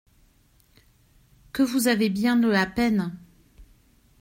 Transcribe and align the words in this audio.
Que 1.53 1.61
vous 1.61 1.87
avez 1.87 2.09
bien 2.09 2.35
de 2.35 2.47
la 2.47 2.65
peine. 2.65 3.15